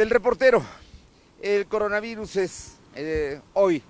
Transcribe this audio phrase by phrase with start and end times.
[0.00, 0.64] Del reportero,
[1.42, 3.82] el coronavirus es eh, hoy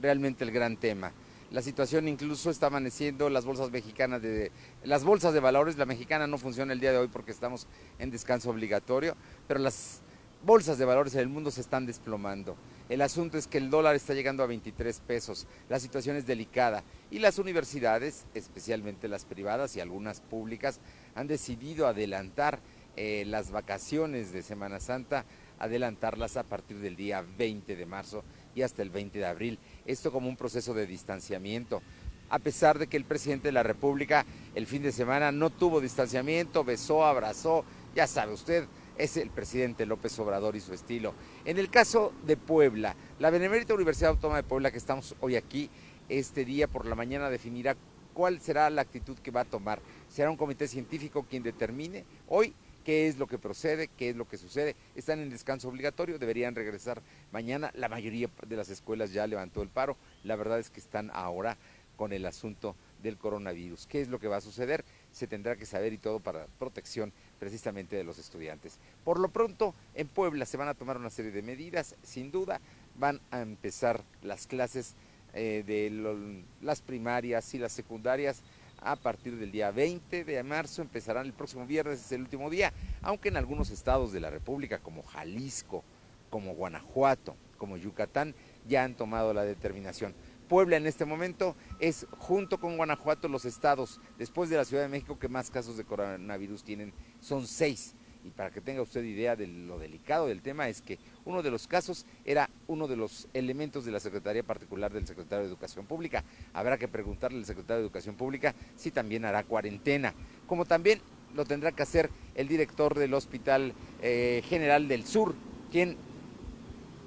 [0.00, 1.10] realmente el gran tema.
[1.50, 4.52] La situación incluso está amaneciendo las bolsas mexicanas de
[4.84, 7.66] las bolsas de valores, la mexicana no funciona el día de hoy porque estamos
[7.98, 9.16] en descanso obligatorio,
[9.48, 10.02] pero las
[10.44, 12.56] bolsas de valores en el mundo se están desplomando.
[12.88, 16.84] El asunto es que el dólar está llegando a 23 pesos, la situación es delicada
[17.10, 20.78] y las universidades, especialmente las privadas y algunas públicas,
[21.16, 22.60] han decidido adelantar
[22.98, 25.26] eh, las vacaciones de Semana Santa,
[25.58, 28.24] adelantarlas a partir del día 20 de marzo
[28.54, 29.58] y hasta el 20 de abril.
[29.84, 31.82] Esto como un proceso de distanciamiento.
[32.28, 35.80] A pesar de que el presidente de la República el fin de semana no tuvo
[35.80, 38.66] distanciamiento, besó, abrazó, ya sabe usted,
[38.98, 41.14] es el presidente López Obrador y su estilo.
[41.44, 45.70] En el caso de Puebla, la Benemérita Universidad Autónoma de Puebla, que estamos hoy aquí,
[46.08, 47.76] este día por la mañana definirá
[48.14, 49.80] cuál será la actitud que va a tomar.
[50.08, 52.54] Será un comité científico quien determine hoy
[52.86, 54.76] qué es lo que procede, qué es lo que sucede.
[54.94, 57.72] Están en descanso obligatorio, deberían regresar mañana.
[57.74, 59.96] La mayoría de las escuelas ya levantó el paro.
[60.22, 61.56] La verdad es que están ahora
[61.96, 63.88] con el asunto del coronavirus.
[63.88, 64.84] ¿Qué es lo que va a suceder?
[65.10, 68.78] Se tendrá que saber y todo para protección precisamente de los estudiantes.
[69.04, 72.60] Por lo pronto, en Puebla se van a tomar una serie de medidas, sin duda,
[73.00, 74.94] van a empezar las clases
[75.34, 78.42] eh, de las primarias y las secundarias
[78.86, 82.72] a partir del día 20 de marzo, empezarán el próximo viernes, es el último día,
[83.02, 85.82] aunque en algunos estados de la República, como Jalisco,
[86.30, 88.34] como Guanajuato, como Yucatán,
[88.68, 90.14] ya han tomado la determinación.
[90.48, 94.88] Puebla en este momento es, junto con Guanajuato, los estados, después de la Ciudad de
[94.88, 97.94] México, que más casos de coronavirus tienen, son seis.
[98.26, 101.50] Y para que tenga usted idea de lo delicado del tema, es que uno de
[101.52, 105.86] los casos era uno de los elementos de la Secretaría Particular del Secretario de Educación
[105.86, 106.24] Pública.
[106.52, 110.12] Habrá que preguntarle al Secretario de Educación Pública si también hará cuarentena,
[110.48, 111.00] como también
[111.36, 115.36] lo tendrá que hacer el director del Hospital eh, General del Sur,
[115.70, 115.96] quien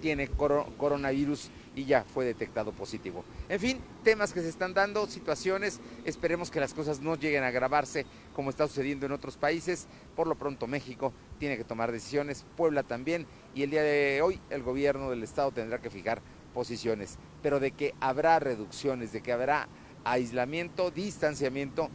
[0.00, 3.24] tiene coronavirus y ya fue detectado positivo.
[3.48, 7.48] En fin, temas que se están dando, situaciones, esperemos que las cosas no lleguen a
[7.48, 9.86] agravarse como está sucediendo en otros países.
[10.14, 14.40] Por lo pronto México tiene que tomar decisiones, Puebla también, y el día de hoy
[14.50, 16.22] el gobierno del estado tendrá que fijar
[16.52, 19.68] posiciones, pero de que habrá reducciones, de que habrá
[20.04, 21.88] aislamiento, distanciamiento,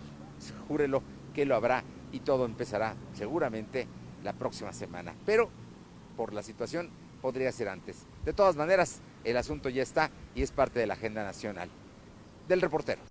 [0.67, 1.01] júrelo
[1.33, 3.87] que lo habrá y todo empezará seguramente
[4.23, 5.13] la próxima semana.
[5.25, 5.49] Pero
[6.17, 6.89] por la situación
[7.21, 8.05] podría ser antes.
[8.25, 11.69] De todas maneras, el asunto ya está y es parte de la agenda nacional.
[12.47, 13.01] Del reportero.